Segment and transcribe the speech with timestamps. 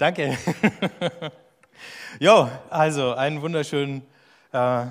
[0.00, 0.38] Danke.
[2.20, 4.00] jo, also einen wunderschönen
[4.50, 4.86] äh,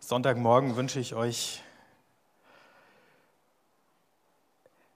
[0.00, 1.62] Sonntagmorgen wünsche ich euch.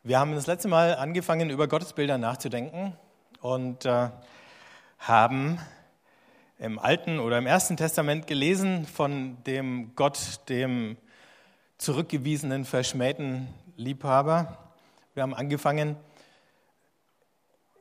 [0.02, 2.96] Wir haben das letzte Mal angefangen, über Gottesbilder nachzudenken
[3.40, 4.08] und äh,
[4.98, 5.60] haben
[6.58, 10.96] im Alten oder im Ersten Testament gelesen von dem Gott, dem
[11.78, 13.46] zurückgewiesenen, verschmähten
[13.76, 14.58] Liebhaber.
[15.14, 15.94] Wir haben angefangen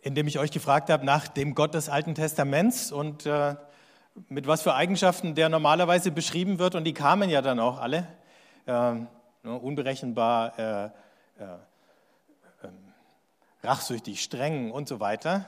[0.06, 3.56] indem ich euch gefragt habe nach dem Gott des Alten Testaments und äh,
[4.30, 6.76] mit was für Eigenschaften der normalerweise beschrieben wird.
[6.76, 8.08] Und die kamen ja dann auch alle.
[8.68, 8.98] Äh,
[9.44, 10.90] unberechenbar, äh, äh
[12.64, 12.94] ähm,
[13.64, 15.46] rachsüchtig, streng und so weiter.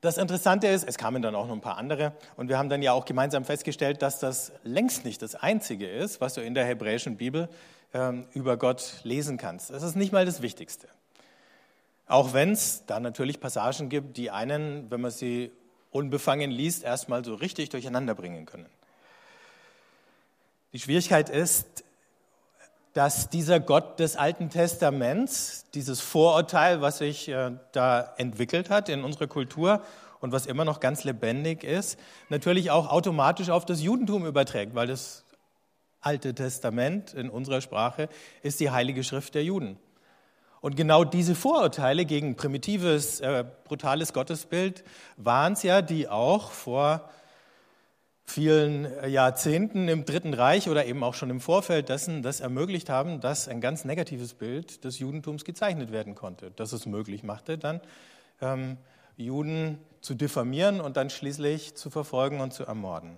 [0.00, 2.82] Das Interessante ist, es kamen dann auch noch ein paar andere und wir haben dann
[2.82, 6.64] ja auch gemeinsam festgestellt, dass das längst nicht das Einzige ist, was du in der
[6.64, 7.48] hebräischen Bibel
[7.94, 9.70] ähm, über Gott lesen kannst.
[9.70, 10.88] Das ist nicht mal das Wichtigste.
[12.08, 15.52] Auch wenn es da natürlich Passagen gibt, die einen, wenn man sie
[15.90, 18.66] unbefangen liest, erstmal so richtig durcheinander bringen können.
[20.72, 21.84] Die Schwierigkeit ist,
[22.94, 29.04] dass dieser Gott des Alten Testaments, dieses Vorurteil, was sich äh, da entwickelt hat in
[29.04, 29.82] unserer Kultur
[30.20, 34.86] und was immer noch ganz lebendig ist, natürlich auch automatisch auf das Judentum überträgt, weil
[34.86, 35.24] das
[36.00, 38.08] Alte Testament in unserer Sprache
[38.42, 39.78] ist die heilige Schrift der Juden.
[40.60, 44.84] Und genau diese Vorurteile gegen primitives, äh, brutales Gottesbild
[45.16, 47.08] waren es ja, die auch vor
[48.24, 52.90] vielen äh, Jahrzehnten im Dritten Reich oder eben auch schon im Vorfeld dessen das ermöglicht
[52.90, 56.50] haben, dass ein ganz negatives Bild des Judentums gezeichnet werden konnte.
[56.50, 57.80] Dass es möglich machte, dann
[58.40, 58.76] ähm,
[59.16, 63.16] Juden zu diffamieren und dann schließlich zu verfolgen und zu ermorden.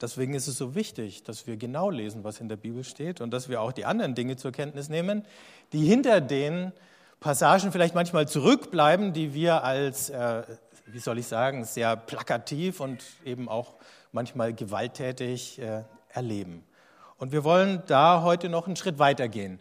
[0.00, 3.32] Deswegen ist es so wichtig, dass wir genau lesen, was in der Bibel steht und
[3.32, 5.24] dass wir auch die anderen Dinge zur Kenntnis nehmen,
[5.72, 6.72] die hinter den
[7.20, 10.42] Passagen vielleicht manchmal zurückbleiben, die wir als, äh,
[10.86, 13.74] wie soll ich sagen, sehr plakativ und eben auch
[14.12, 16.64] manchmal gewalttätig äh, erleben.
[17.18, 19.58] Und wir wollen da heute noch einen Schritt weiter gehen.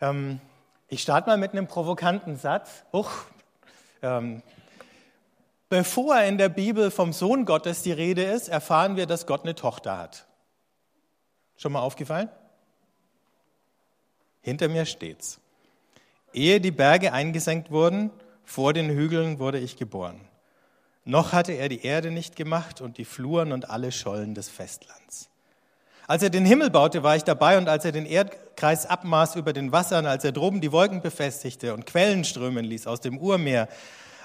[0.00, 0.40] Ähm,
[0.88, 2.84] ich starte mal mit einem provokanten Satz.
[2.92, 3.10] Uch,
[4.02, 4.42] ähm,
[5.70, 9.56] Bevor in der Bibel vom Sohn Gottes die Rede ist, erfahren wir, dass Gott eine
[9.56, 10.24] Tochter hat.
[11.56, 12.28] Schon mal aufgefallen?
[14.44, 15.40] Hinter mir steht's.
[16.34, 18.10] Ehe die Berge eingesenkt wurden,
[18.44, 20.20] vor den Hügeln wurde ich geboren.
[21.06, 25.30] Noch hatte er die Erde nicht gemacht und die Fluren und alle Schollen des Festlands.
[26.06, 29.54] Als er den Himmel baute, war ich dabei und als er den Erdkreis abmaß über
[29.54, 33.68] den Wassern, als er droben die Wolken befestigte und Quellen strömen ließ aus dem Urmeer,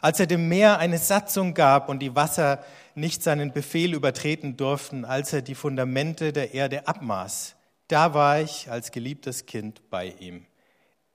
[0.02, 2.62] als er dem Meer eine Satzung gab und die Wasser
[2.94, 7.56] nicht seinen Befehl übertreten durften, als er die Fundamente der Erde abmaß,
[7.90, 10.46] da war ich als geliebtes Kind bei ihm.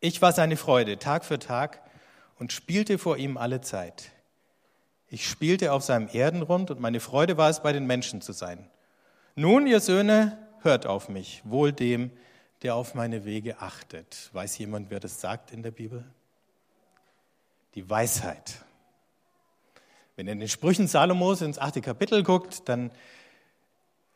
[0.00, 1.80] Ich war seine Freude Tag für Tag
[2.38, 4.10] und spielte vor ihm alle Zeit.
[5.08, 8.68] Ich spielte auf seinem Erdenrund und meine Freude war es, bei den Menschen zu sein.
[9.36, 12.10] Nun, ihr Söhne, hört auf mich, wohl dem,
[12.62, 14.30] der auf meine Wege achtet.
[14.32, 16.04] Weiß jemand, wer das sagt in der Bibel?
[17.76, 18.64] Die Weisheit.
[20.16, 22.90] Wenn ihr in den Sprüchen Salomos ins achte Kapitel guckt, dann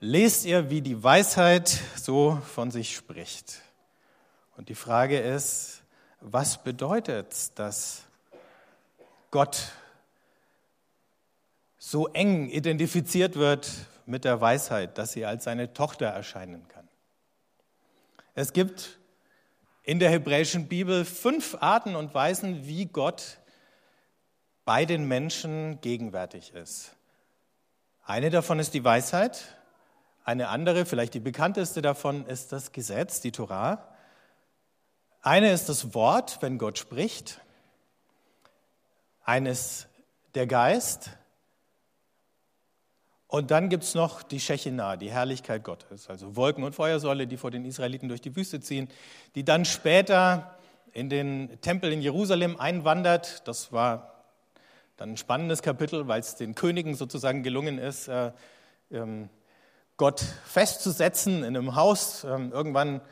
[0.00, 3.60] lest ihr, wie die Weisheit so von sich spricht.
[4.56, 5.82] Und die Frage ist,
[6.20, 8.02] was bedeutet, dass
[9.30, 9.72] Gott
[11.78, 13.70] so eng identifiziert wird
[14.06, 16.88] mit der Weisheit, dass sie als seine Tochter erscheinen kann?
[18.34, 18.98] Es gibt
[19.82, 23.38] in der hebräischen Bibel fünf Arten und Weisen, wie Gott
[24.64, 26.94] bei den Menschen gegenwärtig ist.
[28.04, 29.57] Eine davon ist die Weisheit,
[30.28, 33.88] eine andere, vielleicht die bekannteste davon, ist das Gesetz, die Torah.
[35.22, 37.40] Eine ist das Wort, wenn Gott spricht.
[39.24, 39.86] Eines
[40.34, 41.12] der Geist.
[43.26, 47.38] Und dann gibt es noch die Shechinah, die Herrlichkeit Gottes, also Wolken und Feuersäule, die
[47.38, 48.90] vor den Israeliten durch die Wüste ziehen,
[49.34, 50.58] die dann später
[50.92, 53.48] in den Tempel in Jerusalem einwandert.
[53.48, 54.24] Das war
[54.98, 58.32] dann ein spannendes Kapitel, weil es den Königen sozusagen gelungen ist, äh,
[58.90, 59.30] ähm,
[59.98, 62.24] Gott festzusetzen in einem Haus.
[62.24, 63.02] Ähm, irgendwann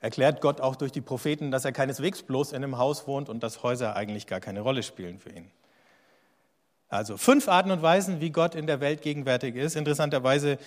[0.00, 3.42] erklärt Gott auch durch die Propheten, dass er keineswegs bloß in einem Haus wohnt und
[3.42, 5.50] dass Häuser eigentlich gar keine Rolle spielen für ihn.
[6.88, 9.76] Also fünf Arten und Weisen, wie Gott in der Welt gegenwärtig ist.
[9.76, 10.58] Interessanterweise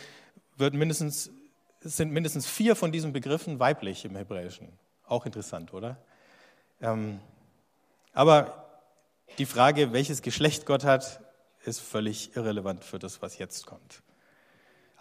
[0.57, 1.31] mindestens,
[1.81, 4.69] sind mindestens vier von diesen Begriffen weiblich im Hebräischen.
[5.05, 5.97] Auch interessant, oder?
[6.81, 7.19] Ähm,
[8.13, 8.79] aber
[9.39, 11.19] die Frage, welches Geschlecht Gott hat,
[11.65, 14.03] ist völlig irrelevant für das, was jetzt kommt.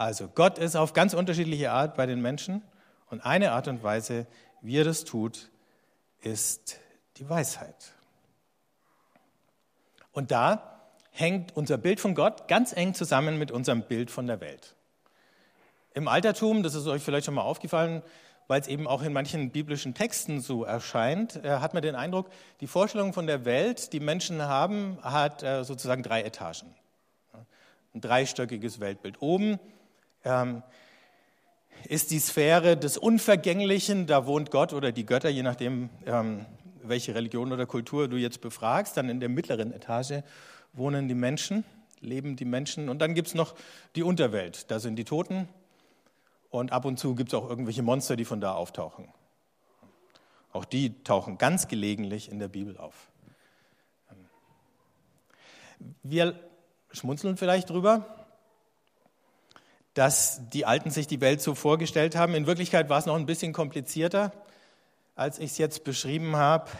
[0.03, 2.61] Also Gott ist auf ganz unterschiedliche Art bei den Menschen
[3.09, 4.27] und eine Art und Weise,
[4.61, 5.49] wie er das tut,
[6.23, 6.81] ist
[7.19, 7.93] die Weisheit.
[10.11, 10.81] Und da
[11.13, 14.75] hängt unser Bild von Gott ganz eng zusammen mit unserem Bild von der Welt.
[15.95, 18.03] Im Altertum, das ist euch vielleicht schon mal aufgefallen,
[18.49, 22.29] weil es eben auch in manchen biblischen Texten so erscheint, äh, hat man den Eindruck,
[22.61, 26.75] die Vorstellung von der Welt, die Menschen haben, hat äh, sozusagen drei Etagen.
[27.95, 29.23] Ein dreistöckiges Weltbild.
[29.23, 29.61] Oben
[30.25, 30.63] ähm,
[31.89, 36.47] ist die Sphäre des Unvergänglichen, da wohnt Gott oder die Götter, je nachdem, ähm,
[36.83, 38.97] welche Religion oder Kultur du jetzt befragst.
[38.97, 40.23] Dann in der mittleren Etage
[40.73, 41.65] wohnen die Menschen,
[42.01, 42.89] leben die Menschen.
[42.89, 43.55] Und dann gibt es noch
[43.97, 45.49] die Unterwelt, da sind die Toten.
[46.51, 49.09] Und ab und zu gibt es auch irgendwelche Monster, die von da auftauchen.
[50.53, 53.09] Auch die tauchen ganz gelegentlich in der Bibel auf.
[56.03, 56.39] Wir
[56.91, 58.22] schmunzeln vielleicht drüber,
[59.95, 62.35] dass die Alten sich die Welt so vorgestellt haben.
[62.35, 64.33] In Wirklichkeit war es noch ein bisschen komplizierter,
[65.15, 66.71] als ich es jetzt beschrieben habe.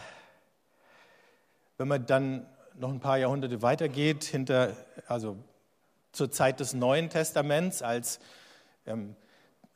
[1.77, 2.45] Wenn man dann
[2.75, 4.75] noch ein paar Jahrhunderte weitergeht, hinter,
[5.07, 5.37] also
[6.11, 8.19] zur Zeit des Neuen Testaments, als
[8.85, 9.15] ähm,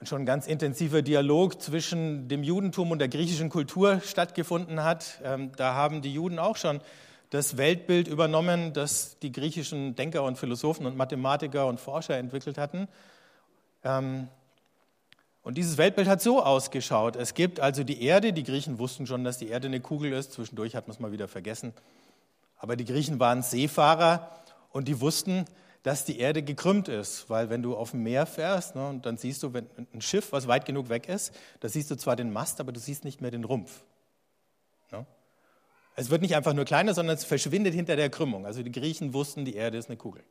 [0.04, 5.52] schon ein ganz intensiver Dialog zwischen dem Judentum und der griechischen Kultur stattgefunden hat, ähm,
[5.56, 6.82] da haben die Juden auch schon
[7.30, 12.88] das Weltbild übernommen, das die griechischen Denker und Philosophen und Mathematiker und Forscher entwickelt hatten.
[13.88, 14.28] Ähm,
[15.44, 17.16] und dieses Weltbild hat so ausgeschaut.
[17.16, 20.34] Es gibt also die Erde, die Griechen wussten schon, dass die Erde eine Kugel ist,
[20.34, 21.74] zwischendurch hat man es mal wieder vergessen.
[22.58, 24.30] Aber die Griechen waren Seefahrer
[24.72, 25.46] und die wussten,
[25.84, 29.16] dass die Erde gekrümmt ist, weil wenn du auf dem Meer fährst ne, und dann
[29.16, 32.34] siehst du, wenn ein Schiff, was weit genug weg ist, da siehst du zwar den
[32.34, 33.86] Mast, aber du siehst nicht mehr den Rumpf.
[34.92, 35.06] Ne?
[35.96, 38.46] Es wird nicht einfach nur kleiner, sondern es verschwindet hinter der Krümmung.
[38.46, 40.24] Also die Griechen wussten, die Erde ist eine Kugel.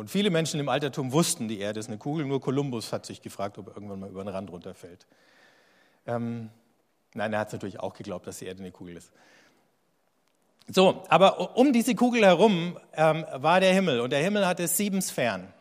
[0.00, 3.20] Und viele Menschen im Altertum wussten, die Erde ist eine Kugel, nur Kolumbus hat sich
[3.20, 5.06] gefragt, ob er irgendwann mal über den Rand runterfällt.
[6.06, 6.48] Ähm,
[7.12, 9.12] nein, er hat natürlich auch geglaubt, dass die Erde eine Kugel ist.
[10.68, 15.02] So, aber um diese Kugel herum ähm, war der Himmel und der Himmel hatte sieben
[15.02, 15.52] Sphären.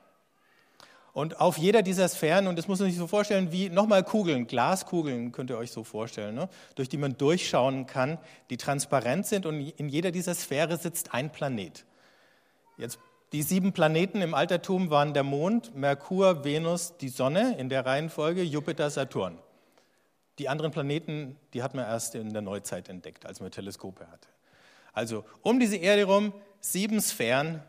[1.11, 4.47] Und auf jeder dieser Sphären, und das muss man sich so vorstellen, wie nochmal Kugeln,
[4.47, 6.47] Glaskugeln könnt ihr euch so vorstellen, ne?
[6.75, 8.17] durch die man durchschauen kann,
[8.49, 11.83] die transparent sind und in jeder dieser Sphäre sitzt ein Planet.
[12.77, 12.99] Jetzt
[13.31, 18.41] die sieben Planeten im Altertum waren der Mond, Merkur, Venus, die Sonne in der Reihenfolge,
[18.41, 19.37] Jupiter, Saturn.
[20.39, 24.29] Die anderen Planeten, die hat man erst in der Neuzeit entdeckt, als man Teleskope hatte.
[24.93, 27.61] Also um diese Erde herum sieben Sphären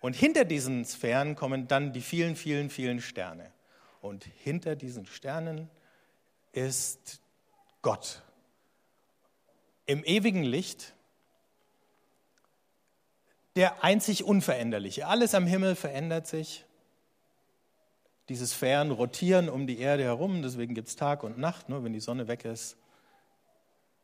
[0.00, 3.50] und hinter diesen Sphären kommen dann die vielen, vielen, vielen Sterne.
[4.00, 5.68] Und hinter diesen Sternen
[6.52, 7.20] ist
[7.82, 8.22] Gott.
[9.86, 10.94] Im ewigen Licht
[13.58, 15.08] der einzig Unveränderliche.
[15.08, 16.64] Alles am Himmel verändert sich.
[18.28, 21.68] Diese Sphären rotieren um die Erde herum, deswegen gibt es Tag und Nacht.
[21.68, 22.76] Nur wenn die Sonne weg ist,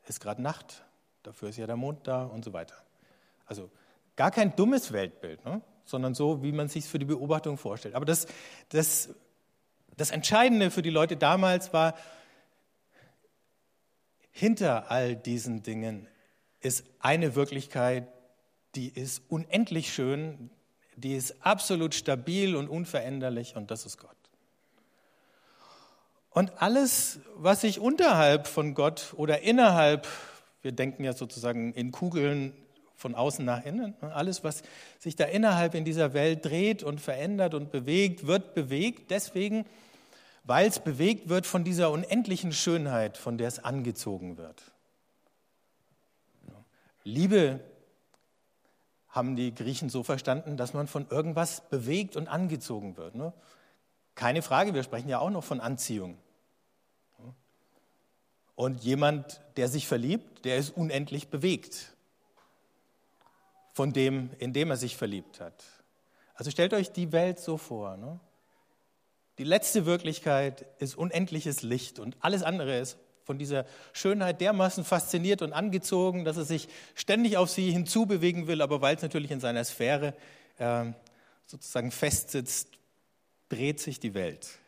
[0.08, 0.84] ist gerade Nacht.
[1.22, 2.74] Dafür ist ja der Mond da und so weiter.
[3.46, 3.70] Also
[4.16, 5.60] gar kein dummes Weltbild, ne?
[5.84, 7.94] sondern so, wie man sich für die Beobachtung vorstellt.
[7.94, 8.26] Aber das,
[8.70, 9.10] das,
[9.96, 11.94] das Entscheidende für die Leute damals war,
[14.32, 16.08] hinter all diesen Dingen
[16.58, 18.08] ist eine Wirklichkeit,
[18.74, 20.50] die ist unendlich schön,
[20.96, 24.10] die ist absolut stabil und unveränderlich und das ist Gott.
[26.30, 30.08] Und alles, was sich unterhalb von Gott oder innerhalb,
[30.62, 32.52] wir denken ja sozusagen in Kugeln
[32.96, 34.62] von außen nach innen, ne, alles, was
[34.98, 39.64] sich da innerhalb in dieser Welt dreht und verändert und bewegt, wird bewegt, deswegen,
[40.42, 44.62] weil es bewegt wird von dieser unendlichen Schönheit, von der es angezogen wird.
[47.04, 47.60] Liebe
[49.14, 53.14] haben die Griechen so verstanden, dass man von irgendwas bewegt und angezogen wird.
[53.14, 53.32] Ne?
[54.16, 56.18] Keine Frage, wir sprechen ja auch noch von Anziehung.
[58.56, 61.94] Und jemand, der sich verliebt, der ist unendlich bewegt
[63.72, 65.64] von dem, in dem er sich verliebt hat.
[66.34, 67.96] Also stellt euch die Welt so vor.
[67.96, 68.18] Ne?
[69.38, 75.42] Die letzte Wirklichkeit ist unendliches Licht und alles andere ist von dieser Schönheit dermaßen fasziniert
[75.42, 79.40] und angezogen, dass er sich ständig auf sie hinzubewegen will, aber weil es natürlich in
[79.40, 80.14] seiner Sphäre
[80.58, 80.84] äh,
[81.46, 82.68] sozusagen festsitzt,
[83.48, 84.58] dreht sich die Welt.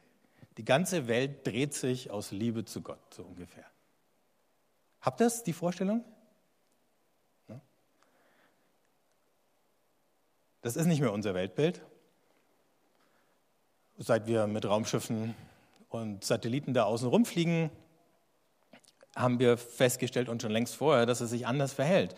[0.56, 3.66] Die ganze Welt dreht sich aus Liebe zu Gott, so ungefähr.
[5.00, 6.04] Habt ihr das, die Vorstellung?
[10.66, 11.80] Das ist nicht mehr unser Weltbild.
[13.98, 15.36] Seit wir mit Raumschiffen
[15.90, 17.70] und Satelliten da außen rumfliegen,
[19.16, 22.14] haben wir festgestellt und schon längst vorher, dass es sich anders verhält.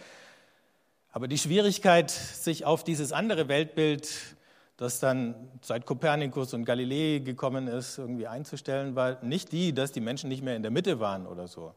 [1.11, 4.37] Aber die Schwierigkeit, sich auf dieses andere Weltbild,
[4.77, 10.01] das dann seit Kopernikus und Galilei gekommen ist, irgendwie einzustellen, war nicht die, dass die
[10.01, 11.75] Menschen nicht mehr in der Mitte waren oder so,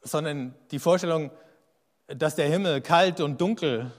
[0.00, 1.30] sondern die Vorstellung,
[2.06, 3.92] dass der Himmel kalt und dunkel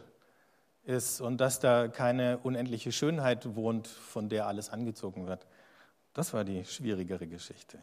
[0.85, 5.47] ist und dass da keine unendliche Schönheit wohnt, von der alles angezogen wird.
[6.13, 7.79] Das war die schwierigere Geschichte.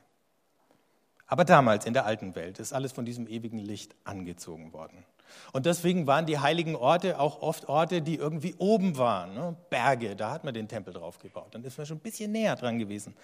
[1.30, 5.04] Aber damals in der alten Welt ist alles von diesem ewigen Licht angezogen worden.
[5.52, 9.34] Und deswegen waren die heiligen Orte auch oft Orte, die irgendwie oben waren.
[9.34, 9.56] Ne?
[9.70, 11.54] Berge, da hat man den Tempel drauf gebaut.
[11.54, 13.14] Dann ist man schon ein bisschen näher dran gewesen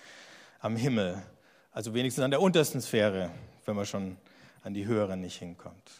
[0.60, 1.20] am Himmel.
[1.72, 3.32] Also wenigstens an der untersten Sphäre,
[3.64, 4.16] wenn man schon
[4.62, 5.90] an die höhere nicht hinkommt.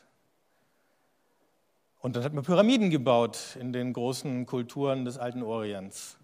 [1.99, 6.19] Und dann hat man Pyramiden gebaut in den großen Kulturen des alten Orients.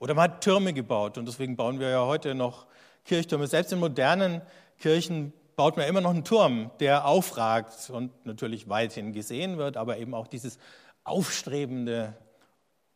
[0.00, 2.66] Oder man hat Türme gebaut und deswegen bauen wir ja heute noch
[3.04, 3.46] Kirchtürme.
[3.46, 4.42] Selbst in modernen
[4.78, 9.98] Kirchen baut man immer noch einen Turm, der aufragt und natürlich weithin gesehen wird, aber
[9.98, 10.58] eben auch dieses
[11.02, 12.16] Aufstrebende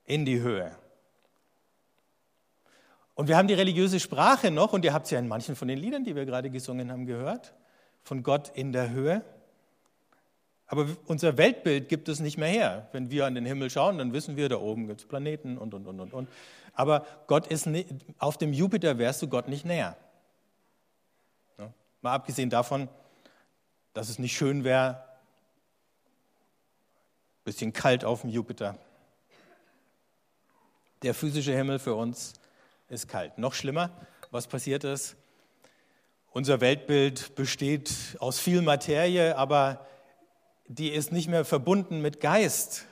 [0.04, 0.70] in die Höhe.
[3.14, 5.68] Und wir haben die religiöse Sprache noch, und ihr habt es ja in manchen von
[5.68, 7.52] den Liedern, die wir gerade gesungen haben, gehört,
[8.02, 9.22] von Gott in der Höhe.
[10.66, 12.88] Aber unser Weltbild gibt es nicht mehr her.
[12.92, 15.74] Wenn wir an den Himmel schauen, dann wissen wir, da oben gibt es Planeten und,
[15.74, 16.28] und, und, und, und.
[16.74, 17.68] Aber Gott ist
[18.18, 19.96] auf dem Jupiter wärst du Gott nicht näher.
[22.02, 22.88] Mal abgesehen davon,
[23.94, 25.04] dass es nicht schön wäre,
[27.44, 28.76] bisschen kalt auf dem Jupiter.
[31.02, 32.34] Der physische Himmel für uns
[32.88, 33.38] ist kalt.
[33.38, 33.90] Noch schlimmer,
[34.32, 35.16] was passiert ist,
[36.32, 39.86] unser Weltbild besteht aus viel Materie, aber
[40.66, 42.86] die ist nicht mehr verbunden mit Geist,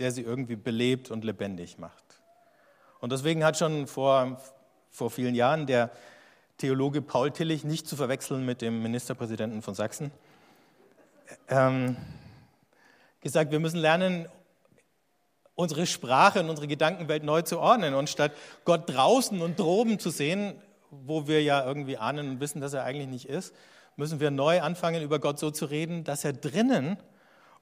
[0.00, 2.04] der sie irgendwie belebt und lebendig macht.
[3.00, 4.40] Und deswegen hat schon vor,
[4.90, 5.90] vor vielen Jahren der
[6.58, 10.10] Theologe Paul Tillich, nicht zu verwechseln mit dem Ministerpräsidenten von Sachsen,
[11.48, 11.96] ähm,
[13.20, 14.28] gesagt, wir müssen lernen,
[15.54, 17.94] unsere Sprache und unsere Gedankenwelt neu zu ordnen.
[17.94, 18.32] Und statt
[18.64, 20.54] Gott draußen und droben zu sehen,
[20.90, 23.54] wo wir ja irgendwie ahnen und wissen, dass er eigentlich nicht ist,
[23.96, 26.98] müssen wir neu anfangen, über Gott so zu reden, dass er drinnen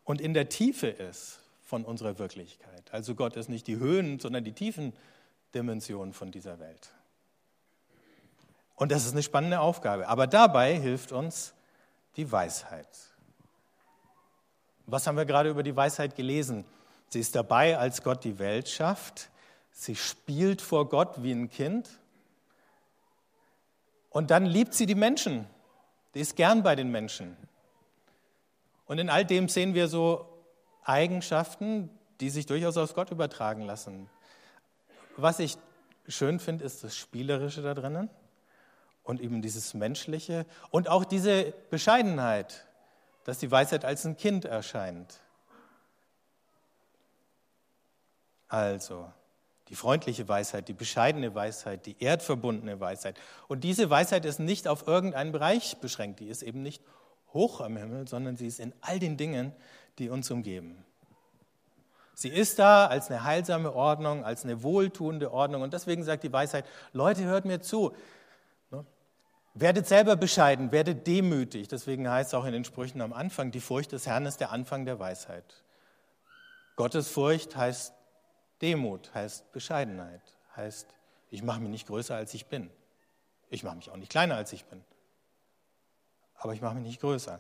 [0.05, 2.93] und in der Tiefe ist von unserer Wirklichkeit.
[2.93, 4.93] Also Gott ist nicht die Höhen, sondern die tiefen
[5.55, 6.91] Dimensionen von dieser Welt.
[8.77, 10.09] Und das ist eine spannende Aufgabe.
[10.09, 11.55] Aber dabei hilft uns
[12.17, 12.89] die Weisheit.
[14.87, 16.65] Was haben wir gerade über die Weisheit gelesen?
[17.09, 19.31] Sie ist dabei, als Gott die Welt schafft.
[19.71, 21.89] Sie spielt vor Gott wie ein Kind.
[24.11, 25.47] Und dann liebt sie die Menschen.
[26.15, 27.37] Die ist gern bei den Menschen.
[28.87, 30.29] Und in all dem sehen wir so
[30.85, 31.91] Eigenschaften,
[32.21, 34.11] die sich durchaus aus Gott übertragen lassen.
[35.17, 35.57] Was ich
[36.07, 38.11] schön finde, ist das Spielerische da drinnen
[39.05, 42.67] und eben dieses Menschliche und auch diese Bescheidenheit,
[43.25, 45.21] dass die Weisheit als ein Kind erscheint.
[48.49, 49.11] Also
[49.69, 53.19] die freundliche Weisheit, die bescheidene Weisheit, die erdverbundene Weisheit.
[53.49, 56.83] Und diese Weisheit ist nicht auf irgendeinen Bereich beschränkt, die ist eben nicht
[57.33, 59.53] hoch am Himmel, sondern sie ist in all den Dingen,
[59.99, 60.85] die uns umgeben.
[62.15, 65.63] Sie ist da als eine heilsame Ordnung, als eine wohltuende Ordnung.
[65.63, 67.95] Und deswegen sagt die Weisheit, Leute, hört mir zu.
[69.57, 71.69] Werdet selber bescheiden, werdet demütig.
[71.69, 74.51] Deswegen heißt es auch in den Sprüchen am Anfang, die Furcht des Herrn ist der
[74.51, 75.63] Anfang der Weisheit.
[76.75, 77.95] Gottes Furcht heißt
[78.61, 80.23] Demut, heißt Bescheidenheit,
[80.57, 80.89] heißt,
[81.31, 82.69] ich mache mich nicht größer, als ich bin.
[83.49, 84.83] Ich mache mich auch nicht kleiner, als ich bin.
[86.35, 87.39] Aber ich mache mich nicht größer.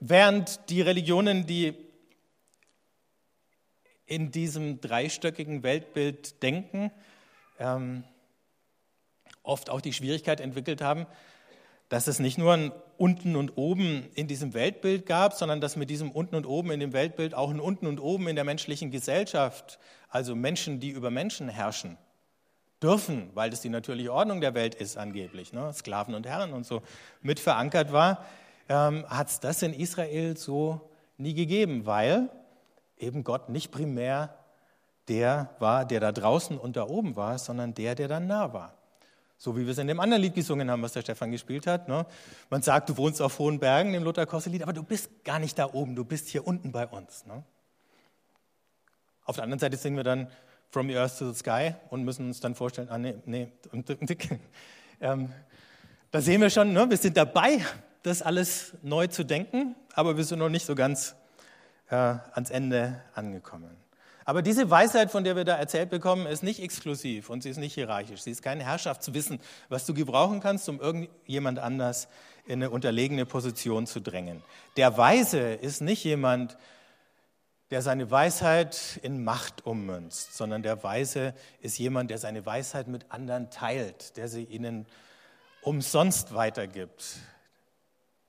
[0.00, 1.74] Während die Religionen, die
[4.06, 6.90] in diesem dreistöckigen Weltbild denken,
[7.58, 8.04] ähm,
[9.42, 11.06] oft auch die Schwierigkeit entwickelt haben,
[11.88, 15.90] dass es nicht nur ein Unten und Oben in diesem Weltbild gab, sondern dass mit
[15.90, 18.90] diesem Unten und Oben in dem Weltbild auch ein Unten und Oben in der menschlichen
[18.90, 19.78] Gesellschaft,
[20.08, 21.98] also Menschen, die über Menschen herrschen,
[22.80, 25.72] dürfen, weil das die natürliche Ordnung der Welt ist angeblich, ne?
[25.72, 26.82] Sklaven und Herren und so,
[27.22, 28.24] mit verankert war,
[28.68, 32.30] ähm, hat es das in Israel so nie gegeben, weil
[32.98, 34.36] eben Gott nicht primär
[35.08, 38.79] der war, der da draußen und da oben war, sondern der, der da nah war.
[39.42, 41.88] So wie wir es in dem anderen Lied gesungen haben, was der Stefan gespielt hat.
[41.88, 42.04] Ne?
[42.50, 45.58] Man sagt, du wohnst auf hohen Bergen, im Lothar Kosse-Lied, aber du bist gar nicht
[45.58, 47.24] da oben, du bist hier unten bei uns.
[47.24, 47.42] Ne?
[49.24, 50.28] Auf der anderen Seite singen wir dann
[50.68, 53.50] From the Earth to the Sky und müssen uns dann vorstellen, ah nee, nee,
[55.00, 55.32] ähm,
[56.10, 56.90] da sehen wir schon, ne?
[56.90, 57.64] wir sind dabei,
[58.02, 61.14] das alles neu zu denken, aber wir sind noch nicht so ganz
[61.88, 63.74] äh, ans Ende angekommen.
[64.30, 67.56] Aber diese Weisheit, von der wir da erzählt bekommen, ist nicht exklusiv und sie ist
[67.56, 68.22] nicht hierarchisch.
[68.22, 72.06] Sie ist kein Herrschaftswissen, was du gebrauchen kannst, um irgendjemand anders
[72.46, 74.40] in eine unterlegene Position zu drängen.
[74.76, 76.56] Der Weise ist nicht jemand,
[77.72, 83.10] der seine Weisheit in Macht ummünzt, sondern der Weise ist jemand, der seine Weisheit mit
[83.10, 84.86] anderen teilt, der sie ihnen
[85.62, 87.16] umsonst weitergibt,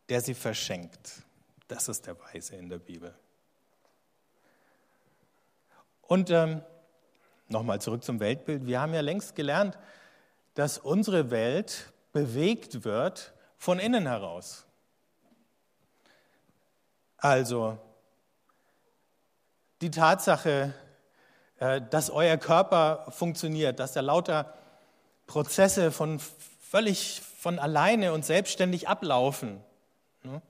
[0.10, 1.22] der sie verschenkt.
[1.68, 3.14] Das ist der Weise in der Bibel.
[6.12, 6.62] Und ähm,
[7.48, 8.66] nochmal zurück zum Weltbild.
[8.66, 9.78] Wir haben ja längst gelernt,
[10.56, 14.66] dass unsere Welt bewegt wird von innen heraus.
[17.16, 17.78] Also
[19.80, 20.74] die Tatsache,
[21.60, 24.54] äh, dass euer Körper funktioniert, dass da lauter
[25.28, 26.20] Prozesse von
[26.60, 29.64] völlig von alleine und selbstständig ablaufen.
[30.24, 30.42] Ne?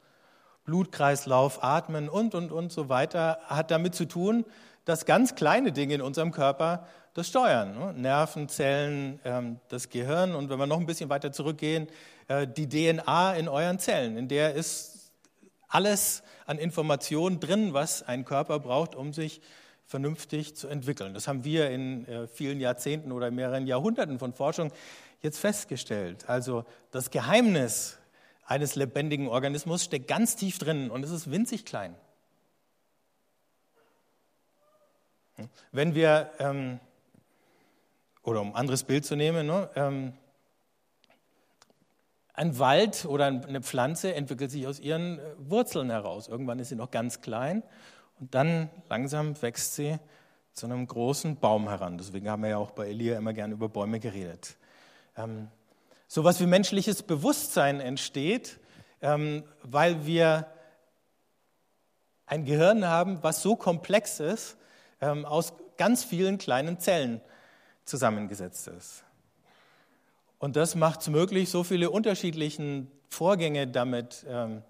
[0.65, 4.43] Blutkreislauf, Atmen und, und, und so weiter, hat damit zu tun,
[4.85, 7.77] dass ganz kleine Dinge in unserem Körper das steuern.
[7.77, 7.93] Ne?
[7.93, 11.87] Nerven, Zellen, ähm, das Gehirn und wenn wir noch ein bisschen weiter zurückgehen,
[12.27, 14.17] äh, die DNA in euren Zellen.
[14.17, 15.11] In der ist
[15.67, 19.41] alles an Informationen drin, was ein Körper braucht, um sich
[19.85, 21.13] vernünftig zu entwickeln.
[21.13, 24.71] Das haben wir in äh, vielen Jahrzehnten oder mehreren Jahrhunderten von Forschung
[25.21, 26.29] jetzt festgestellt.
[26.29, 27.97] Also das Geheimnis
[28.45, 31.95] eines lebendigen Organismus steckt ganz tief drin und es ist winzig klein.
[35.71, 36.79] Wenn wir, ähm,
[38.23, 40.13] oder um ein anderes Bild zu nehmen, ne, ähm,
[42.33, 46.27] ein Wald oder eine Pflanze entwickelt sich aus ihren äh, Wurzeln heraus.
[46.27, 47.63] Irgendwann ist sie noch ganz klein
[48.19, 49.99] und dann langsam wächst sie
[50.53, 51.97] zu einem großen Baum heran.
[51.97, 54.57] Deswegen haben wir ja auch bei Elia immer gerne über Bäume geredet.
[55.15, 55.49] Ähm,
[56.07, 58.59] so was wie menschliches Bewusstsein entsteht,
[59.01, 60.47] ähm, weil wir
[62.25, 64.57] ein Gehirn haben, was so komplex ist,
[65.01, 67.21] ähm, aus ganz vielen kleinen Zellen
[67.85, 69.03] zusammengesetzt ist.
[70.39, 74.63] Und das macht es möglich, so viele unterschiedliche Vorgänge damit ähm,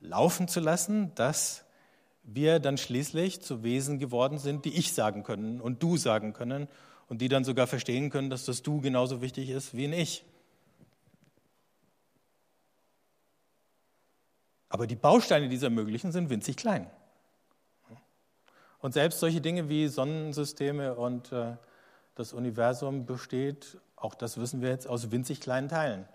[0.00, 1.64] laufen zu lassen, dass
[2.22, 6.68] wir dann schließlich zu Wesen geworden sind, die ich sagen können und du sagen können
[7.08, 10.24] und die dann sogar verstehen können, dass das du genauso wichtig ist wie ein ich.
[14.68, 16.90] Aber die Bausteine dieser möglichen sind winzig klein.
[18.80, 21.56] Und selbst solche Dinge wie Sonnensysteme und äh,
[22.14, 26.06] das Universum besteht, auch das wissen wir jetzt, aus winzig kleinen Teilen.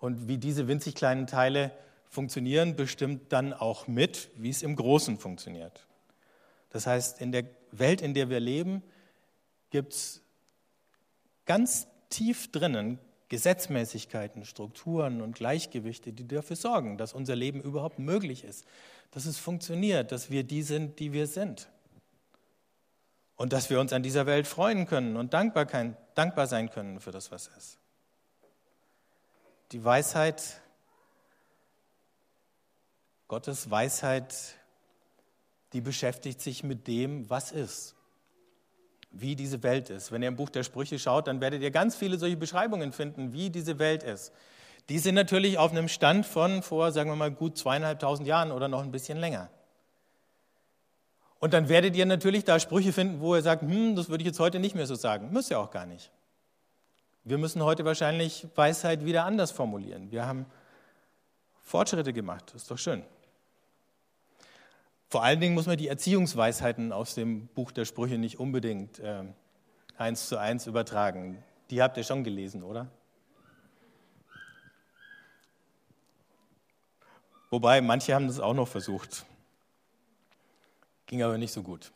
[0.00, 1.70] Und wie diese winzig kleinen Teile
[2.08, 5.86] funktionieren, bestimmt dann auch mit, wie es im Großen funktioniert.
[6.70, 8.82] Das heißt, in der Welt, in der wir leben,
[9.70, 10.22] gibt es
[11.44, 18.44] ganz tief drinnen Gesetzmäßigkeiten, Strukturen und Gleichgewichte, die dafür sorgen, dass unser Leben überhaupt möglich
[18.44, 18.64] ist,
[19.10, 21.68] dass es funktioniert, dass wir die sind, die wir sind.
[23.36, 25.66] Und dass wir uns an dieser Welt freuen können und dankbar,
[26.14, 27.78] dankbar sein können für das, was ist.
[29.72, 30.60] Die Weisheit,
[33.28, 34.34] Gottes Weisheit,
[35.72, 37.96] die beschäftigt sich mit dem, was ist
[39.20, 40.12] wie diese Welt ist.
[40.12, 43.32] Wenn ihr im Buch der Sprüche schaut, dann werdet ihr ganz viele solche Beschreibungen finden,
[43.32, 44.32] wie diese Welt ist.
[44.88, 48.68] Die sind natürlich auf einem Stand von vor, sagen wir mal, gut zweieinhalbtausend Jahren oder
[48.68, 49.50] noch ein bisschen länger.
[51.46, 54.26] Und dann werdet ihr natürlich da Sprüche finden, wo ihr sagt, hm, das würde ich
[54.26, 55.30] jetzt heute nicht mehr so sagen.
[55.30, 56.10] Müsst ihr auch gar nicht.
[57.22, 60.10] Wir müssen heute wahrscheinlich Weisheit wieder anders formulieren.
[60.10, 60.46] Wir haben
[61.62, 62.46] Fortschritte gemacht.
[62.52, 63.04] Das ist doch schön.
[65.08, 69.22] Vor allen Dingen muss man die Erziehungsweisheiten aus dem Buch der Sprüche nicht unbedingt äh,
[69.98, 71.44] eins zu eins übertragen.
[71.70, 72.88] Die habt ihr schon gelesen, oder?
[77.50, 79.24] Wobei, manche haben das auch noch versucht.
[81.06, 81.92] Ging aber nicht so gut.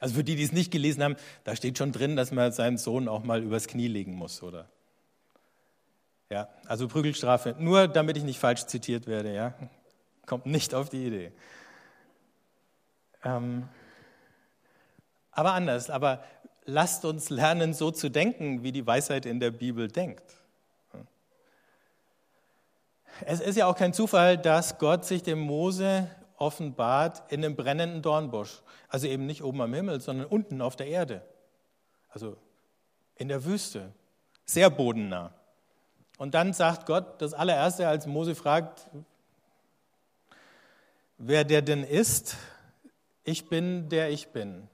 [0.00, 2.78] Also für die, die es nicht gelesen haben, da steht schon drin, dass man seinen
[2.78, 4.68] Sohn auch mal übers Knie legen muss, oder?
[6.30, 7.54] Ja, also Prügelstrafe.
[7.58, 9.54] Nur damit ich nicht falsch zitiert werde, ja.
[10.26, 11.32] Kommt nicht auf die Idee.
[13.24, 13.68] Ähm,
[15.30, 16.24] aber anders, aber
[16.64, 20.24] lasst uns lernen, so zu denken, wie die Weisheit in der Bibel denkt.
[23.24, 28.02] Es ist ja auch kein Zufall, dass Gott sich dem Mose offenbart in einem brennenden
[28.02, 28.62] Dornbusch.
[28.88, 31.22] Also eben nicht oben am Himmel, sondern unten auf der Erde.
[32.08, 32.36] Also
[33.16, 33.92] in der Wüste.
[34.44, 35.32] Sehr bodennah.
[36.18, 38.88] Und dann sagt Gott das allererste, als Mose fragt,
[41.18, 42.36] wer der denn ist,
[43.24, 44.68] ich bin der ich bin.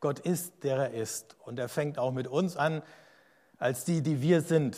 [0.00, 1.36] Gott ist, der er ist.
[1.40, 2.82] Und er fängt auch mit uns an,
[3.58, 4.76] als die, die wir sind.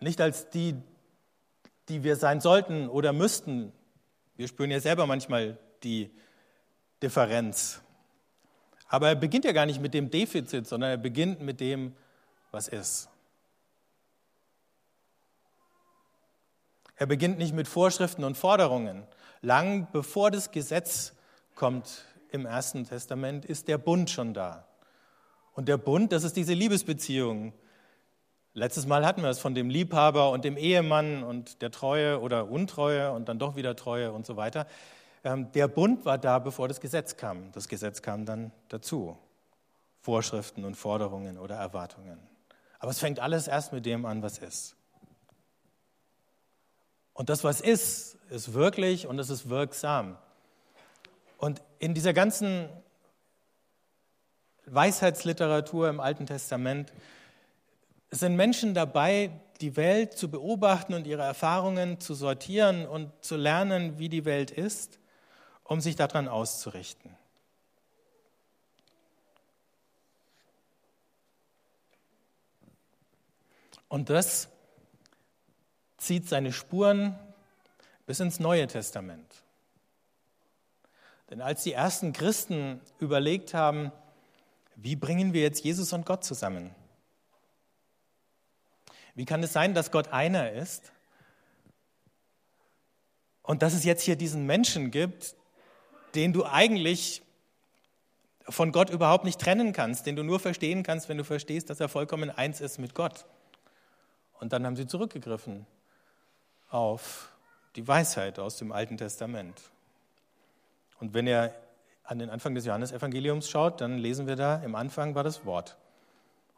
[0.00, 0.76] Nicht als die,
[1.88, 3.72] die wir sein sollten oder müssten.
[4.36, 6.10] Wir spüren ja selber manchmal die
[7.02, 7.80] Differenz.
[8.88, 11.94] Aber er beginnt ja gar nicht mit dem Defizit, sondern er beginnt mit dem,
[12.50, 13.08] was ist.
[16.96, 19.06] Er beginnt nicht mit Vorschriften und Forderungen.
[19.40, 21.14] Lang bevor das Gesetz
[21.54, 24.66] kommt im Ersten Testament, ist der Bund schon da.
[25.52, 27.52] Und der Bund, das ist diese Liebesbeziehung.
[28.58, 32.50] Letztes Mal hatten wir es von dem Liebhaber und dem Ehemann und der Treue oder
[32.50, 34.66] Untreue und dann doch wieder Treue und so weiter.
[35.22, 37.52] Ähm, der Bund war da, bevor das Gesetz kam.
[37.52, 39.16] Das Gesetz kam dann dazu.
[40.00, 42.18] Vorschriften und Forderungen oder Erwartungen.
[42.80, 44.74] Aber es fängt alles erst mit dem an, was ist.
[47.12, 50.18] Und das, was ist, ist wirklich und es ist wirksam.
[51.36, 52.68] Und in dieser ganzen
[54.66, 56.92] Weisheitsliteratur im Alten Testament
[58.10, 63.98] sind Menschen dabei, die Welt zu beobachten und ihre Erfahrungen zu sortieren und zu lernen,
[63.98, 64.98] wie die Welt ist,
[65.64, 67.16] um sich daran auszurichten.
[73.88, 74.48] Und das
[75.96, 77.18] zieht seine Spuren
[78.06, 79.42] bis ins Neue Testament.
[81.30, 83.92] Denn als die ersten Christen überlegt haben,
[84.76, 86.74] wie bringen wir jetzt Jesus und Gott zusammen?
[89.18, 90.92] Wie kann es sein, dass Gott einer ist
[93.42, 95.34] und dass es jetzt hier diesen Menschen gibt,
[96.14, 97.22] den du eigentlich
[98.48, 101.80] von Gott überhaupt nicht trennen kannst, den du nur verstehen kannst, wenn du verstehst, dass
[101.80, 103.26] er vollkommen eins ist mit Gott?
[104.38, 105.66] Und dann haben sie zurückgegriffen
[106.70, 107.32] auf
[107.74, 109.60] die Weisheit aus dem Alten Testament.
[111.00, 111.52] Und wenn ihr
[112.04, 115.76] an den Anfang des Johannesevangeliums schaut, dann lesen wir da, im Anfang war das Wort.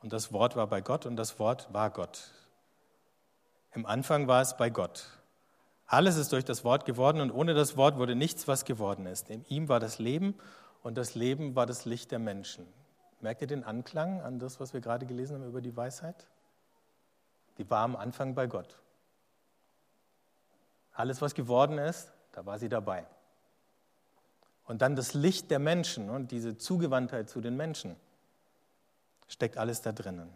[0.03, 2.35] Und das Wort war bei Gott und das Wort war Gott.
[3.73, 5.07] Im Anfang war es bei Gott.
[5.87, 9.31] Alles ist durch das Wort geworden und ohne das Wort wurde nichts, was geworden ist.
[9.31, 10.35] In ihm war das Leben
[10.83, 12.67] und das Leben war das Licht der Menschen.
[13.21, 16.27] Merkt ihr den Anklang an das, was wir gerade gelesen haben über die Weisheit?
[17.59, 18.81] Die war am Anfang bei Gott.
[20.93, 23.07] Alles, was geworden ist, da war sie dabei.
[24.65, 27.97] Und dann das Licht der Menschen und diese Zugewandtheit zu den Menschen
[29.27, 30.31] steckt alles da drinnen.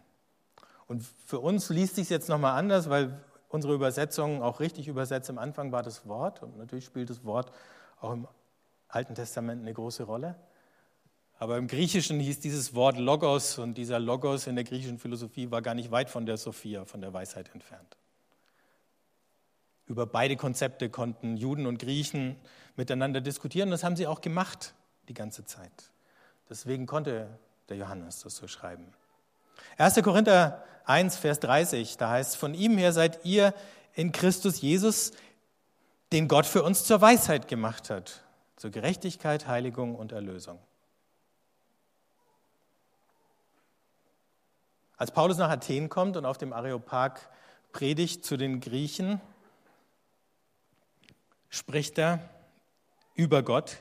[0.87, 3.19] Und für uns liest sich jetzt nochmal anders, weil
[3.49, 5.29] unsere Übersetzung auch richtig übersetzt.
[5.29, 7.51] Am Anfang war das Wort und natürlich spielt das Wort
[7.99, 8.27] auch im
[8.87, 10.35] Alten Testament eine große Rolle.
[11.37, 15.61] Aber im Griechischen hieß dieses Wort Logos und dieser Logos in der griechischen Philosophie war
[15.61, 17.97] gar nicht weit von der Sophia, von der Weisheit entfernt.
[19.87, 22.37] Über beide Konzepte konnten Juden und Griechen
[22.75, 23.69] miteinander diskutieren.
[23.69, 24.73] Das haben sie auch gemacht
[25.09, 25.91] die ganze Zeit.
[26.49, 27.37] Deswegen konnte
[27.69, 28.93] der Johannes das so schreiben.
[29.77, 30.01] 1.
[30.01, 33.53] Korinther 1, Vers 30, da heißt, von ihm her seid ihr
[33.93, 35.11] in Christus Jesus,
[36.11, 38.23] den Gott für uns zur Weisheit gemacht hat,
[38.55, 40.59] zur Gerechtigkeit, Heiligung und Erlösung.
[44.97, 47.19] Als Paulus nach Athen kommt und auf dem Areopag
[47.73, 49.19] predigt zu den Griechen,
[51.49, 52.29] spricht er
[53.13, 53.77] über Gott.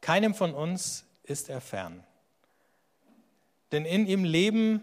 [0.00, 2.04] Keinem von uns ist er fern.
[3.72, 4.82] Denn in ihm leben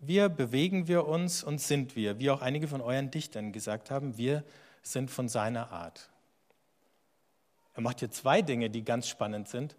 [0.00, 4.16] wir, bewegen wir uns und sind wir, wie auch einige von euren Dichtern gesagt haben,
[4.16, 4.44] wir
[4.82, 6.08] sind von seiner Art.
[7.74, 9.76] Er macht hier zwei Dinge, die ganz spannend sind.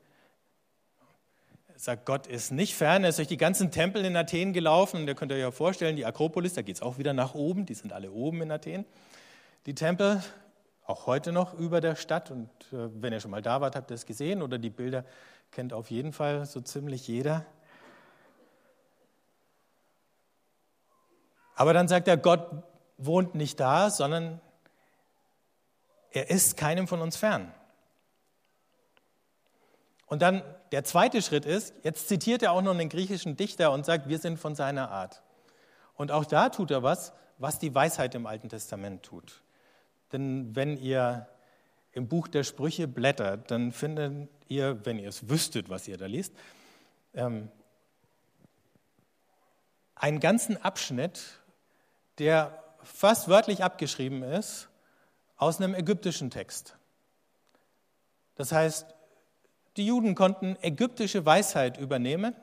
[1.67, 5.01] Er sagt, Gott ist nicht fern, er ist durch die ganzen Tempel in Athen gelaufen.
[5.01, 7.65] Und ihr könnt euch ja vorstellen, die Akropolis, da geht es auch wieder nach oben,
[7.65, 8.85] die sind alle oben in Athen.
[9.65, 10.23] Die Tempel,
[10.85, 12.31] auch heute noch über der Stadt.
[12.31, 15.03] Und äh, wenn ihr schon mal da wart, habt ihr es gesehen oder die Bilder
[15.51, 17.45] kennt auf jeden Fall so ziemlich jeder.
[21.61, 22.49] Aber dann sagt er, Gott
[22.97, 24.41] wohnt nicht da, sondern
[26.09, 27.53] er ist keinem von uns fern.
[30.07, 33.85] Und dann der zweite Schritt ist, jetzt zitiert er auch noch einen griechischen Dichter und
[33.85, 35.21] sagt, wir sind von seiner Art.
[35.93, 39.43] Und auch da tut er was, was die Weisheit im Alten Testament tut.
[40.13, 41.27] Denn wenn ihr
[41.91, 46.07] im Buch der Sprüche blättert, dann findet ihr, wenn ihr es wüsstet, was ihr da
[46.07, 46.33] liest,
[47.13, 47.51] ähm,
[49.93, 51.37] einen ganzen Abschnitt
[52.17, 54.69] der fast wörtlich abgeschrieben ist
[55.37, 56.75] aus einem ägyptischen Text.
[58.35, 58.85] Das heißt,
[59.77, 62.35] die Juden konnten ägyptische Weisheit übernehmen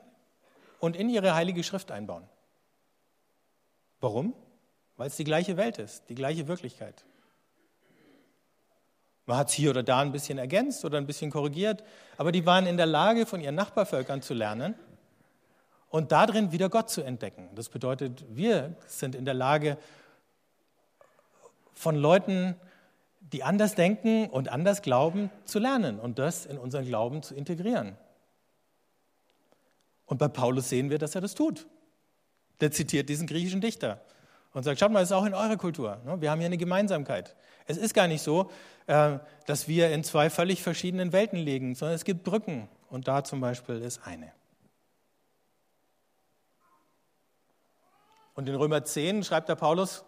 [0.79, 2.27] und in ihre heilige Schrift einbauen.
[4.01, 4.33] Warum?
[4.97, 7.03] Weil es die gleiche Welt ist, die gleiche Wirklichkeit.
[9.25, 11.83] Man hat es hier oder da ein bisschen ergänzt oder ein bisschen korrigiert,
[12.17, 14.73] aber die waren in der Lage, von ihren Nachbarvölkern zu lernen
[15.89, 17.49] und darin wieder Gott zu entdecken.
[17.55, 19.77] Das bedeutet, wir sind in der Lage,
[21.73, 22.55] von Leuten,
[23.21, 27.95] die anders denken und anders glauben, zu lernen und das in unseren Glauben zu integrieren.
[30.05, 31.67] Und bei Paulus sehen wir, dass er das tut.
[32.59, 34.01] Der zitiert diesen griechischen Dichter
[34.53, 36.01] und sagt, schaut mal, es ist auch in eurer Kultur.
[36.03, 36.19] Ne?
[36.19, 37.33] Wir haben hier eine Gemeinsamkeit.
[37.65, 38.51] Es ist gar nicht so,
[38.87, 43.23] äh, dass wir in zwei völlig verschiedenen Welten liegen, sondern es gibt Brücken und da
[43.23, 44.33] zum Beispiel ist eine.
[48.39, 50.05] Und in Römer 10 schreibt der Paulus,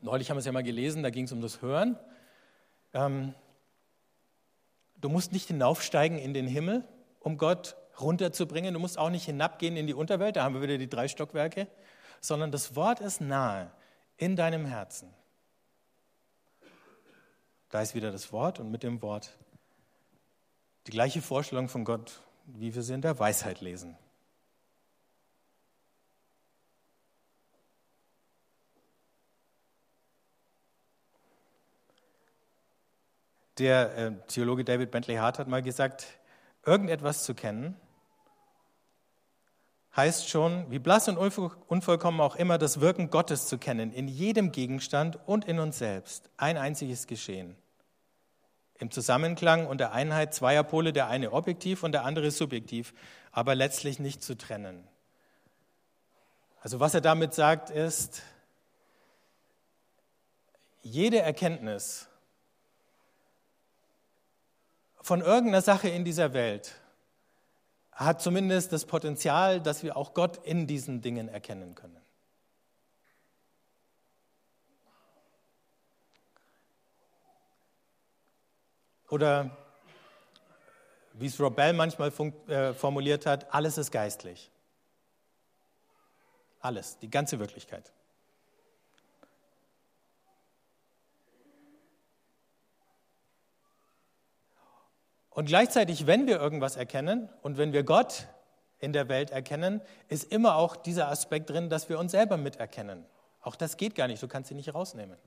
[0.00, 1.96] neulich haben wir es ja mal gelesen, da ging es um das Hören.
[2.92, 3.32] Ähm,
[4.96, 6.82] du musst nicht hinaufsteigen in den Himmel,
[7.20, 8.74] um Gott runterzubringen.
[8.74, 11.68] Du musst auch nicht hinabgehen in die Unterwelt, da haben wir wieder die drei Stockwerke,
[12.20, 13.70] sondern das Wort ist nahe
[14.16, 15.14] in deinem Herzen.
[17.68, 19.30] Da ist wieder das Wort und mit dem Wort
[20.88, 23.96] die gleiche Vorstellung von Gott, wie wir sie in der Weisheit lesen.
[33.58, 36.06] Der äh, Theologe David Bentley Hart hat mal gesagt,
[36.64, 37.76] irgendetwas zu kennen,
[39.96, 44.52] heißt schon, wie blass und unvollkommen auch immer, das Wirken Gottes zu kennen, in jedem
[44.52, 47.56] Gegenstand und in uns selbst, ein einziges Geschehen.
[48.78, 52.92] Im Zusammenklang und der Einheit zweier Pole, der eine objektiv und der andere subjektiv,
[53.32, 54.86] aber letztlich nicht zu trennen.
[56.60, 58.22] Also was er damit sagt ist,
[60.82, 62.08] jede Erkenntnis
[65.06, 66.74] von irgendeiner Sache in dieser Welt
[67.92, 72.04] hat zumindest das Potenzial, dass wir auch Gott in diesen Dingen erkennen können.
[79.08, 79.56] Oder
[81.12, 82.12] wie es Rob Bell manchmal
[82.48, 84.50] äh, formuliert hat, alles ist geistlich.
[86.58, 87.92] Alles, die ganze Wirklichkeit.
[95.36, 98.26] Und gleichzeitig, wenn wir irgendwas erkennen und wenn wir Gott
[98.78, 103.04] in der Welt erkennen, ist immer auch dieser Aspekt drin, dass wir uns selber miterkennen.
[103.42, 105.18] Auch das geht gar nicht, du kannst sie nicht rausnehmen.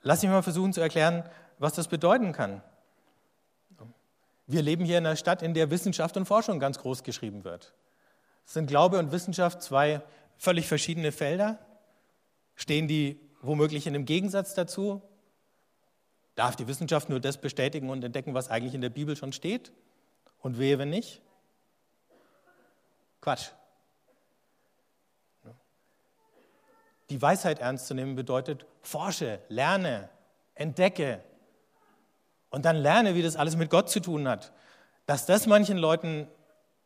[0.00, 2.62] Lass mich mal versuchen zu erklären, was das bedeuten kann.
[4.46, 7.74] Wir leben hier in einer Stadt, in der Wissenschaft und Forschung ganz groß geschrieben wird.
[8.46, 10.00] Sind Glaube und Wissenschaft zwei
[10.38, 11.58] völlig verschiedene Felder?
[12.54, 15.02] Stehen die womöglich in einem Gegensatz dazu?
[16.34, 19.72] Darf die Wissenschaft nur das bestätigen und entdecken, was eigentlich in der Bibel schon steht?
[20.40, 21.22] Und wehe, wenn nicht?
[23.20, 23.50] Quatsch.
[27.10, 30.08] Die Weisheit ernst zu nehmen bedeutet, forsche, lerne,
[30.54, 31.22] entdecke
[32.50, 34.52] und dann lerne, wie das alles mit Gott zu tun hat.
[35.06, 36.26] Dass das manchen Leuten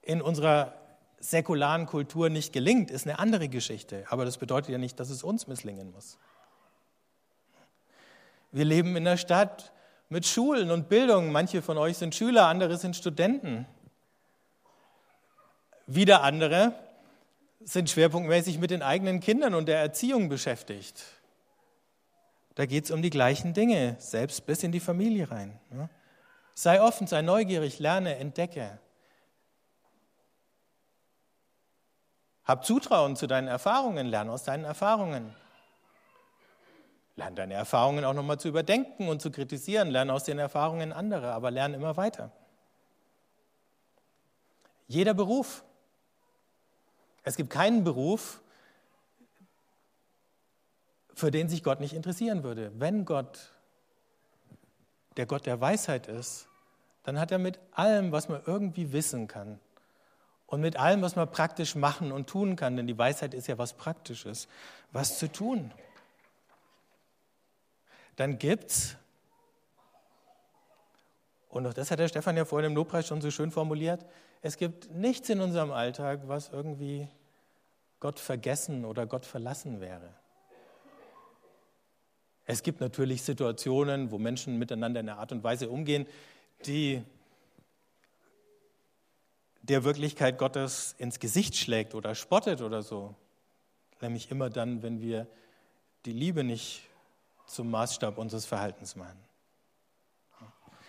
[0.03, 0.75] in unserer
[1.21, 4.05] säkularen Kultur nicht gelingt, ist eine andere Geschichte.
[4.09, 6.19] Aber das bedeutet ja nicht, dass es uns misslingen muss.
[8.51, 9.73] Wir leben in einer Stadt
[10.09, 11.33] mit Schulen und Bildung.
[11.33, 13.67] Manche von euch sind Schüler, andere sind Studenten.
[15.87, 16.75] Wieder andere
[17.61, 21.03] sind schwerpunktmäßig mit den eigenen Kindern und der Erziehung beschäftigt.
[22.55, 25.59] Da geht es um die gleichen Dinge, selbst bis in die Familie rein.
[26.55, 28.79] Sei offen, sei neugierig, lerne, entdecke.
[32.45, 35.35] Hab Zutrauen zu deinen Erfahrungen, lerne aus deinen Erfahrungen.
[37.19, 39.91] Lerne deine Erfahrungen auch nochmal zu überdenken und zu kritisieren.
[39.91, 42.31] Lerne aus den Erfahrungen anderer, aber lerne immer weiter.
[44.87, 45.65] Jeder Beruf.
[47.25, 48.41] Es gibt keinen Beruf,
[51.13, 52.71] für den sich Gott nicht interessieren würde.
[52.79, 53.53] Wenn Gott
[55.17, 56.47] der Gott der Weisheit ist,
[57.03, 59.59] dann hat er mit allem, was man irgendwie wissen kann
[60.47, 63.59] und mit allem, was man praktisch machen und tun kann, denn die Weisheit ist ja
[63.59, 64.47] was Praktisches,
[64.93, 65.73] was zu tun
[68.19, 68.97] dann gibt's
[71.49, 74.05] und auch das hat der Stefan ja vorhin im Lobpreis schon so schön formuliert,
[74.43, 77.09] es gibt nichts in unserem Alltag, was irgendwie
[78.01, 80.15] Gott vergessen oder Gott verlassen wäre.
[82.45, 86.07] Es gibt natürlich Situationen, wo Menschen miteinander in einer Art und Weise umgehen,
[86.67, 87.03] die
[89.63, 93.15] der Wirklichkeit Gottes ins Gesicht schlägt oder spottet oder so.
[94.01, 95.27] Nämlich immer dann, wenn wir
[96.05, 96.88] die Liebe nicht
[97.49, 99.19] zum Maßstab unseres Verhaltens machen.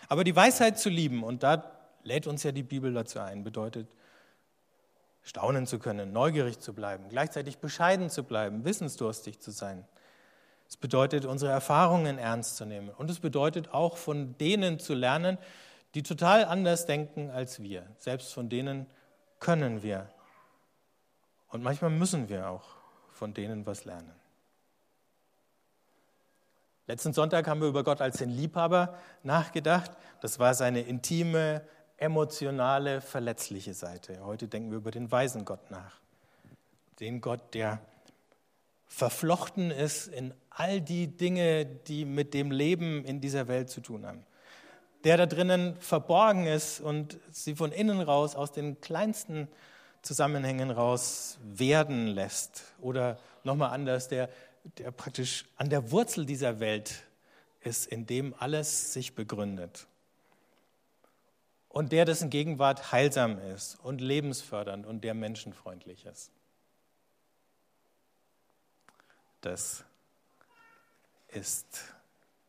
[0.08, 1.72] Aber die Weisheit zu lieben, und da
[2.04, 3.88] lädt uns ja die Bibel dazu ein, bedeutet,
[5.22, 9.86] staunen zu können, neugierig zu bleiben, gleichzeitig bescheiden zu bleiben, wissensdurstig zu sein.
[10.68, 12.90] Es bedeutet, unsere Erfahrungen ernst zu nehmen.
[12.90, 15.38] Und es bedeutet auch, von denen zu lernen,
[15.96, 17.86] die total anders denken als wir.
[17.98, 18.86] Selbst von denen
[19.40, 20.10] können wir.
[21.50, 22.64] Und manchmal müssen wir auch
[23.12, 24.19] von denen was lernen.
[26.90, 29.92] Letzten Sonntag haben wir über Gott als den Liebhaber nachgedacht.
[30.22, 31.62] Das war seine intime,
[31.98, 34.26] emotionale, verletzliche Seite.
[34.26, 36.00] Heute denken wir über den weisen Gott nach.
[37.00, 37.80] Den Gott, der
[38.88, 44.08] verflochten ist in all die Dinge, die mit dem Leben in dieser Welt zu tun
[44.08, 44.26] haben.
[45.04, 49.48] Der da drinnen verborgen ist und sie von innen raus aus den kleinsten
[50.02, 52.64] Zusammenhängen raus werden lässt.
[52.82, 54.30] Oder nochmal anders, der,
[54.78, 57.04] der praktisch an der Wurzel dieser Welt
[57.62, 59.88] ist, in dem alles sich begründet.
[61.68, 66.32] Und der, dessen Gegenwart heilsam ist und lebensfördernd und der menschenfreundlich ist.
[69.42, 69.84] Das
[71.30, 71.94] ist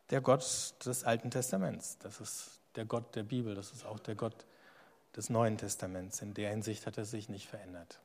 [0.09, 1.99] der Gott des Alten Testaments.
[1.99, 3.55] Das ist der Gott der Bibel.
[3.55, 4.47] Das ist auch der Gott
[5.17, 6.23] des Neuen Testaments.
[6.23, 8.01] In der Hinsicht hat er sich nicht verändert.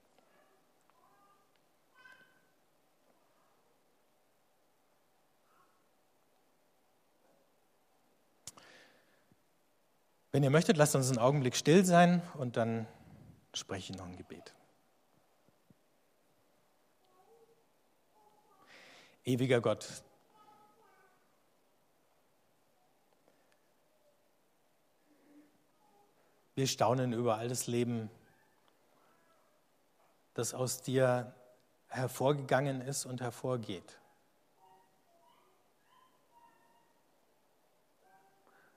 [10.36, 12.88] Wenn ihr möchtet, lasst uns einen Augenblick still sein und dann
[13.54, 14.54] spreche ich noch ein Gebet.
[19.24, 20.04] Ewiger Gott,
[26.56, 28.12] wir staunen über all das Leben,
[30.34, 31.34] das aus dir
[31.88, 34.02] hervorgegangen ist und hervorgeht.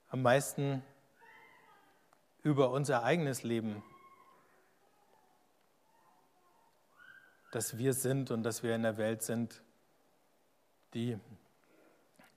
[0.07, 0.85] Am meisten
[2.49, 3.83] über unser eigenes Leben,
[7.53, 9.61] dass wir sind und dass wir in der Welt sind,
[10.95, 11.19] die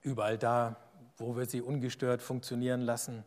[0.02, 0.76] überall da,
[1.16, 3.24] wo wir sie ungestört funktionieren lassen,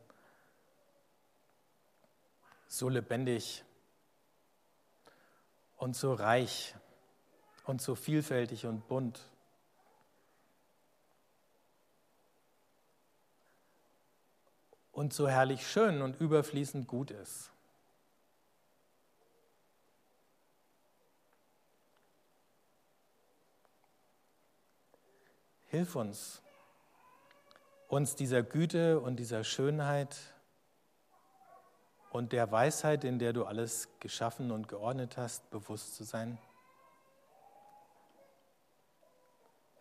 [2.68, 3.64] so lebendig
[5.78, 6.76] und so reich
[7.64, 9.20] und so vielfältig und bunt.
[14.96, 17.52] Und so herrlich schön und überfließend gut ist.
[25.66, 26.42] Hilf uns,
[27.90, 30.16] uns dieser Güte und dieser Schönheit
[32.12, 36.38] und der Weisheit, in der du alles geschaffen und geordnet hast, bewusst zu sein.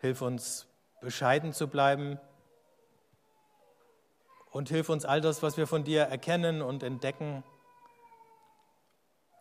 [0.01, 0.67] Hilf uns,
[0.99, 2.19] bescheiden zu bleiben
[4.55, 7.43] und hilf uns all das, was wir von dir erkennen und entdecken,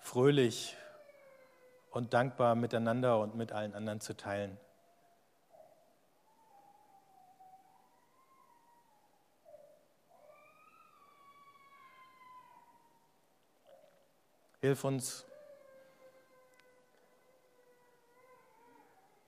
[0.00, 0.76] fröhlich
[1.92, 4.58] und dankbar miteinander und mit allen anderen zu teilen.
[14.62, 15.24] Hilf uns,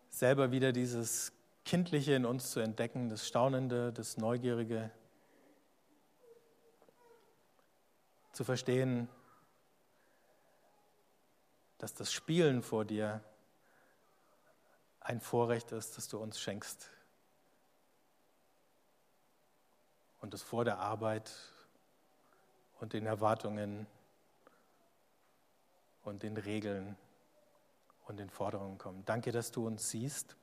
[0.08, 1.32] selber wieder dieses
[1.64, 4.90] Kindliche in uns zu entdecken, das Staunende, das Neugierige.
[8.36, 9.08] Zu verstehen,
[11.78, 13.24] dass das Spielen vor dir
[15.00, 16.90] ein Vorrecht ist, das du uns schenkst.
[20.20, 21.32] Und das vor der Arbeit
[22.78, 23.86] und den Erwartungen
[26.02, 26.98] und den Regeln
[28.06, 29.08] und den Forderungen kommt.
[29.08, 30.36] Danke, dass du uns siehst,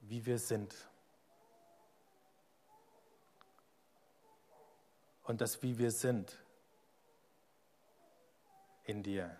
[0.00, 0.74] wie wir sind.
[5.22, 6.36] Und dass wie wir sind,
[8.90, 9.30] in dir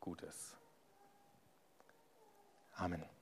[0.00, 0.56] Gutes.
[2.76, 3.17] Amen.